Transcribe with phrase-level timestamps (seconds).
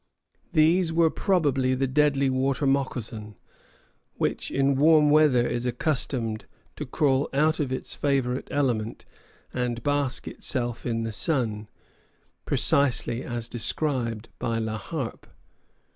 [0.51, 3.35] These were probably the deadly water moccason,
[4.15, 6.45] which in warm weather is accustomed
[6.77, 9.05] to crawl out of its favorite element
[9.53, 11.67] and bask itself in the sun,
[12.47, 15.27] precisely as described by La Harpe.